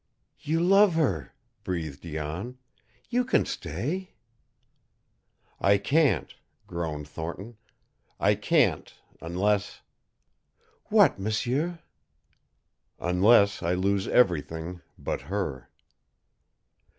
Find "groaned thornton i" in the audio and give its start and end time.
6.65-8.33